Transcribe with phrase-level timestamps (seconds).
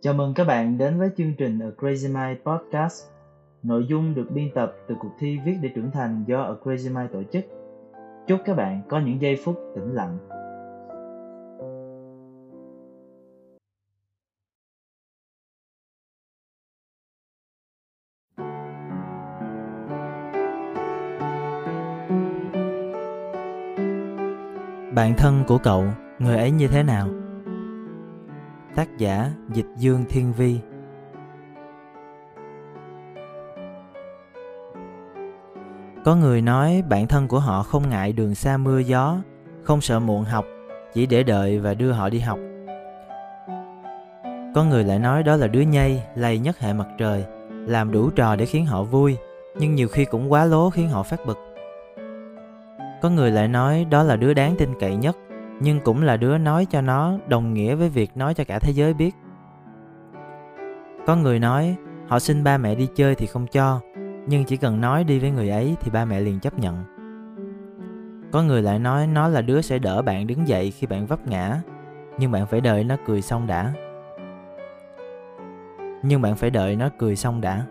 [0.00, 3.06] Chào mừng các bạn đến với chương trình A Crazy Mind Podcast.
[3.62, 6.94] Nội dung được biên tập từ cuộc thi Viết để trưởng thành do A Crazy
[6.94, 7.44] Mind tổ chức.
[8.26, 10.18] Chúc các bạn có những giây phút tĩnh lặng.
[24.94, 25.84] Bạn thân của cậu,
[26.18, 27.08] người ấy như thế nào?
[28.78, 30.58] Tác giả Dịch Dương Thiên Vi
[36.04, 39.18] Có người nói bạn thân của họ không ngại đường xa mưa gió,
[39.62, 40.44] không sợ muộn học,
[40.94, 42.38] chỉ để đợi và đưa họ đi học.
[44.54, 48.10] Có người lại nói đó là đứa nhây, lầy nhất hệ mặt trời, làm đủ
[48.10, 49.16] trò để khiến họ vui,
[49.58, 51.38] nhưng nhiều khi cũng quá lố khiến họ phát bực.
[53.02, 55.16] Có người lại nói đó là đứa đáng tin cậy nhất,
[55.60, 58.72] nhưng cũng là đứa nói cho nó đồng nghĩa với việc nói cho cả thế
[58.72, 59.14] giới biết.
[61.06, 61.76] Có người nói
[62.08, 63.80] họ xin ba mẹ đi chơi thì không cho,
[64.26, 66.84] nhưng chỉ cần nói đi với người ấy thì ba mẹ liền chấp nhận.
[68.32, 71.26] Có người lại nói nó là đứa sẽ đỡ bạn đứng dậy khi bạn vấp
[71.26, 71.60] ngã,
[72.18, 73.72] nhưng bạn phải đợi nó cười xong đã.
[76.02, 77.64] Nhưng bạn phải đợi nó cười xong đã.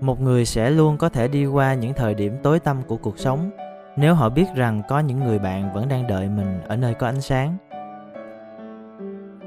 [0.00, 3.18] Một người sẽ luôn có thể đi qua những thời điểm tối tăm của cuộc
[3.18, 3.50] sống
[3.96, 7.06] nếu họ biết rằng có những người bạn vẫn đang đợi mình ở nơi có
[7.06, 7.56] ánh sáng,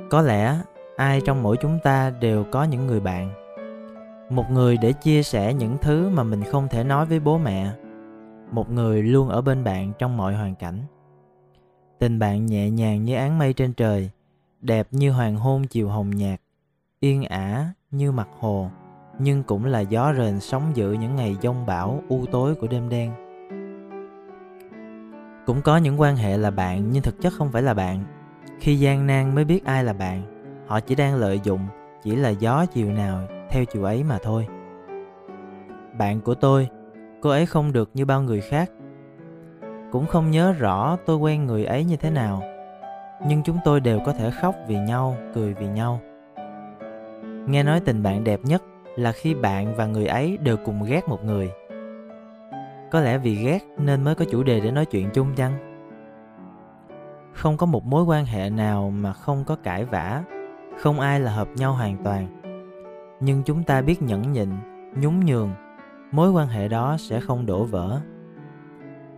[0.09, 0.59] có lẽ
[0.97, 3.29] ai trong mỗi chúng ta đều có những người bạn.
[4.29, 7.71] Một người để chia sẻ những thứ mà mình không thể nói với bố mẹ.
[8.51, 10.79] Một người luôn ở bên bạn trong mọi hoàn cảnh.
[11.99, 14.09] Tình bạn nhẹ nhàng như áng mây trên trời,
[14.61, 16.41] đẹp như hoàng hôn chiều hồng nhạt,
[16.99, 18.69] yên ả như mặt hồ,
[19.19, 22.89] nhưng cũng là gió rền sóng dữ những ngày giông bão, u tối của đêm
[22.89, 23.24] đen
[25.45, 28.03] cũng có những quan hệ là bạn nhưng thực chất không phải là bạn.
[28.59, 30.21] Khi gian nan mới biết ai là bạn,
[30.67, 31.67] họ chỉ đang lợi dụng
[32.03, 34.47] chỉ là gió chiều nào theo chiều ấy mà thôi.
[35.97, 36.67] Bạn của tôi,
[37.21, 38.71] cô ấy không được như bao người khác.
[39.91, 42.41] Cũng không nhớ rõ tôi quen người ấy như thế nào,
[43.27, 45.99] nhưng chúng tôi đều có thể khóc vì nhau, cười vì nhau.
[47.47, 48.63] Nghe nói tình bạn đẹp nhất
[48.95, 51.51] là khi bạn và người ấy đều cùng ghét một người
[52.91, 55.75] có lẽ vì ghét nên mới có chủ đề để nói chuyện chung chăng?
[57.33, 60.23] Không có một mối quan hệ nào mà không có cãi vã,
[60.77, 62.41] không ai là hợp nhau hoàn toàn.
[63.19, 64.49] Nhưng chúng ta biết nhẫn nhịn,
[64.95, 65.49] nhún nhường,
[66.11, 68.01] mối quan hệ đó sẽ không đổ vỡ.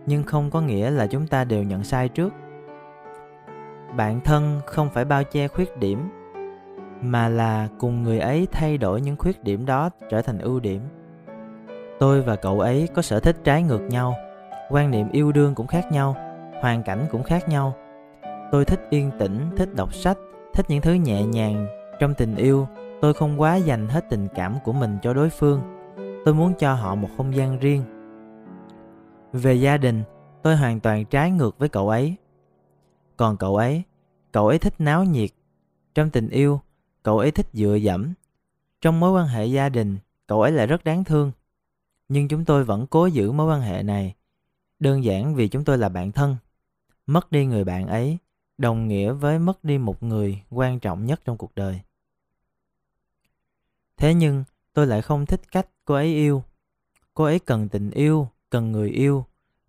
[0.06, 2.32] Nhưng không có nghĩa là chúng ta đều nhận sai trước.
[3.96, 6.08] Bạn thân không phải bao che khuyết điểm,
[7.02, 10.80] mà là cùng người ấy thay đổi những khuyết điểm đó trở thành ưu điểm
[12.00, 14.14] tôi và cậu ấy có sở thích trái ngược nhau,
[14.70, 16.16] quan niệm yêu đương cũng khác nhau,
[16.62, 17.74] hoàn cảnh cũng khác nhau.
[18.52, 20.18] Tôi thích yên tĩnh, thích đọc sách,
[20.54, 21.66] thích những thứ nhẹ nhàng
[22.00, 22.66] trong tình yêu.
[23.00, 25.60] Tôi không quá dành hết tình cảm của mình cho đối phương.
[26.24, 27.84] Tôi muốn cho họ một không gian riêng.
[29.32, 30.02] Về gia đình,
[30.42, 32.16] tôi hoàn toàn trái ngược với cậu ấy.
[33.16, 33.82] Còn cậu ấy
[34.32, 35.30] cậu ấy thích náo nhiệt.
[35.94, 36.60] Trong tình yêu,
[37.02, 38.12] cậu ấy thích dựa dẫm.
[38.80, 41.32] Trong mối quan hệ gia đình, cậu ấy lại rất đáng thương
[42.08, 44.14] nhưng chúng tôi vẫn cố giữ mối quan hệ này.
[44.78, 46.36] Đơn giản vì chúng tôi là bạn thân.
[47.06, 48.18] Mất đi người bạn ấy,
[48.58, 51.80] đồng nghĩa với mất đi một người quan trọng nhất trong cuộc đời.
[53.96, 56.42] Thế nhưng, tôi lại không thích cách cô ấy yêu.
[57.14, 59.24] Cô ấy cần tình yêu, cần người yêu,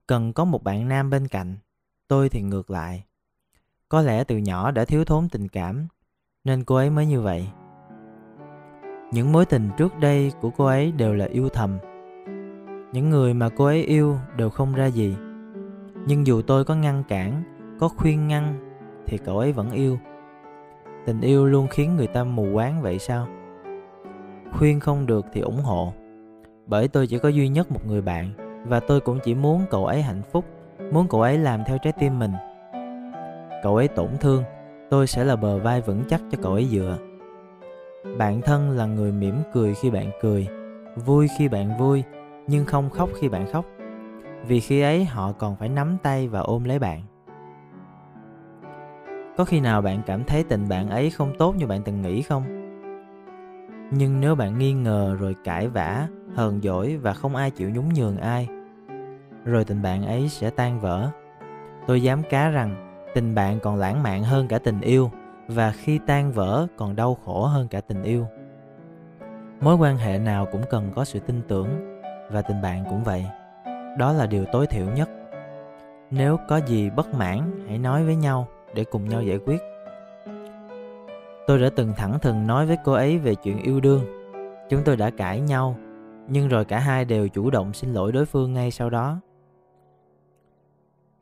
[0.07, 1.57] cần có một bạn nam bên cạnh.
[2.07, 3.03] Tôi thì ngược lại.
[3.89, 5.88] Có lẽ từ nhỏ đã thiếu thốn tình cảm,
[6.44, 7.47] nên cô ấy mới như vậy.
[9.11, 11.79] Những mối tình trước đây của cô ấy đều là yêu thầm
[12.94, 15.16] những người mà cô ấy yêu đều không ra gì.
[16.07, 17.44] Nhưng dù tôi có ngăn cản,
[17.79, 18.59] có khuyên ngăn,
[19.05, 19.97] thì cậu ấy vẫn yêu.
[21.05, 23.28] Tình yêu luôn khiến người ta mù quáng vậy sao?
[24.57, 25.93] Khuyên không được thì ủng hộ.
[26.67, 28.31] Bởi tôi chỉ có duy nhất một người bạn,
[28.66, 30.46] và tôi cũng chỉ muốn cậu ấy hạnh phúc,
[30.91, 32.31] muốn cậu ấy làm theo trái tim mình.
[33.64, 34.43] Cậu ấy tổn thương,
[34.90, 36.97] tôi sẽ là bờ vai vững chắc cho cậu ấy dựa.
[38.17, 40.47] Bạn thân là người mỉm cười khi bạn cười,
[40.96, 42.03] vui khi bạn vui
[42.49, 43.66] nhưng không khóc khi bạn khóc.
[44.47, 47.01] Vì khi ấy, họ còn phải nắm tay và ôm lấy bạn.
[49.37, 52.22] Có khi nào bạn cảm thấy tình bạn ấy không tốt như bạn từng nghĩ
[52.22, 52.43] không?
[53.91, 57.90] Nhưng nếu bạn nghi ngờ rồi cãi vã, hờn dỗi và không ai chịu nhún
[57.96, 58.47] nhường ai,
[59.45, 61.09] rồi tình bạn ấy sẽ tan vỡ.
[61.87, 65.11] Tôi dám cá rằng tình bạn còn lãng mạn hơn cả tình yêu
[65.47, 68.28] và khi tan vỡ còn đau khổ hơn cả tình yêu.
[69.61, 71.89] Mối quan hệ nào cũng cần có sự tin tưởng
[72.29, 73.26] và tình bạn cũng vậy
[73.97, 75.09] đó là điều tối thiểu nhất
[76.11, 79.61] nếu có gì bất mãn hãy nói với nhau để cùng nhau giải quyết
[81.49, 84.05] Tôi đã từng thẳng thừng nói với cô ấy về chuyện yêu đương.
[84.70, 85.78] Chúng tôi đã cãi nhau,
[86.28, 89.20] nhưng rồi cả hai đều chủ động xin lỗi đối phương ngay sau đó.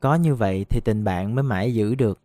[0.00, 2.20] Có như vậy thì tình bạn mới mãi giữ được.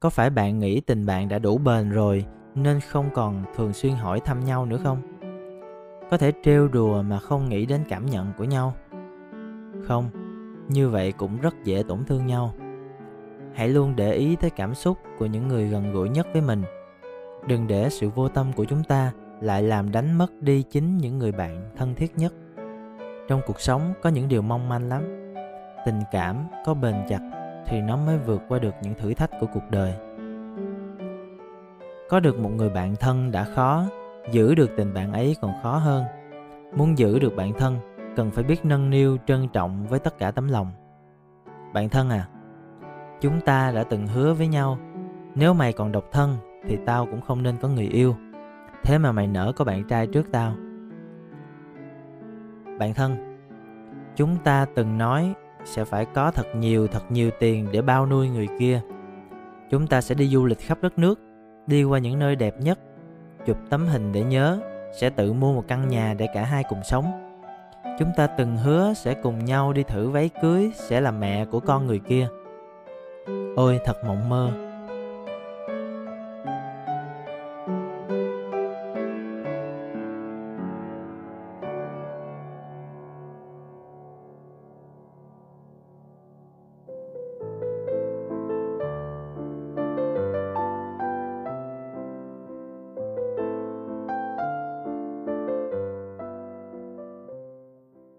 [0.00, 2.24] Có phải bạn nghĩ tình bạn đã đủ bền rồi
[2.54, 5.11] nên không còn thường xuyên hỏi thăm nhau nữa không?
[6.12, 8.74] Có thể trêu đùa mà không nghĩ đến cảm nhận của nhau.
[9.82, 10.10] Không,
[10.68, 12.54] như vậy cũng rất dễ tổn thương nhau.
[13.54, 16.62] Hãy luôn để ý tới cảm xúc của những người gần gũi nhất với mình.
[17.46, 21.18] Đừng để sự vô tâm của chúng ta lại làm đánh mất đi chính những
[21.18, 22.34] người bạn thân thiết nhất.
[23.28, 25.02] Trong cuộc sống có những điều mong manh lắm.
[25.86, 27.20] Tình cảm có bền chặt
[27.66, 29.94] thì nó mới vượt qua được những thử thách của cuộc đời.
[32.08, 33.84] Có được một người bạn thân đã khó
[34.30, 36.04] giữ được tình bạn ấy còn khó hơn.
[36.76, 37.76] Muốn giữ được bạn thân,
[38.16, 40.70] cần phải biết nâng niu, trân trọng với tất cả tấm lòng.
[41.72, 42.28] Bạn thân à
[43.22, 44.78] chúng ta đã từng hứa với nhau,
[45.34, 46.36] nếu mày còn độc thân
[46.68, 48.16] thì tao cũng không nên có người yêu.
[48.82, 50.54] Thế mà mày nỡ có bạn trai trước tao.
[52.78, 53.38] Bạn thân,
[54.16, 55.34] chúng ta từng nói
[55.64, 58.80] sẽ phải có thật nhiều thật nhiều tiền để bao nuôi người kia.
[59.70, 61.20] Chúng ta sẽ đi du lịch khắp đất nước,
[61.66, 62.78] đi qua những nơi đẹp nhất
[63.46, 64.58] chụp tấm hình để nhớ,
[64.92, 67.32] sẽ tự mua một căn nhà để cả hai cùng sống
[67.98, 71.60] Chúng ta từng hứa sẽ cùng nhau đi thử váy cưới sẽ là mẹ của
[71.60, 72.28] con người kia.
[73.56, 74.71] Ôi, thật mộng mơ.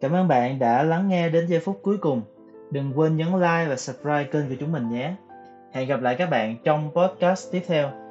[0.04, 2.22] Cảm ơn bạn đã lắng nghe đến giây phút cuối cùng.
[2.72, 5.14] Đừng quên nhấn like và subscribe kênh của chúng mình nhé.
[5.74, 8.03] Hẹn gặp lại các bạn trong podcast tiếp theo.